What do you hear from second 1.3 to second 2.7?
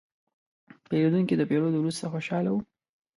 د پیرود وروسته خوشاله و.